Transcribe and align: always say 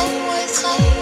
always 0.00 0.50
say 0.50 0.99